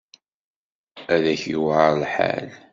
[1.13, 2.49] Ad k-yuεer lḥal.